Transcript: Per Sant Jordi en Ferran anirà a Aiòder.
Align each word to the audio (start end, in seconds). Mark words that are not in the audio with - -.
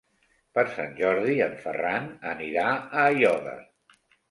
Per 0.57 0.63
Sant 0.77 0.95
Jordi 0.99 1.35
en 1.49 1.53
Ferran 1.67 2.09
anirà 2.33 2.65
a 2.79 3.07
Aiòder. 3.13 3.57